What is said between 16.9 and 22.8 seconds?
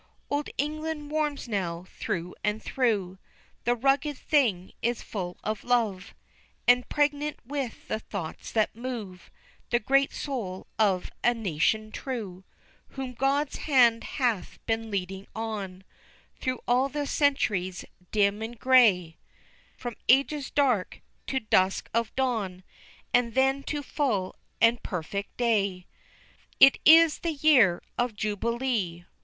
centuries dim and grey, From ages dark, to dusk of dawn,